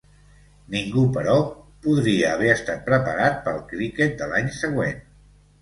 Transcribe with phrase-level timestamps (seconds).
[0.75, 1.35] Ningú, però,
[1.87, 4.99] podria haver estat preparat pel criquet de l'any següent.